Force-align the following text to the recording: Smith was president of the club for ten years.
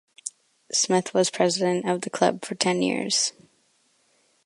Smith 0.71 1.13
was 1.13 1.29
president 1.29 1.87
of 1.87 2.01
the 2.01 2.09
club 2.09 2.43
for 2.43 2.55
ten 2.55 2.81
years. 2.81 3.33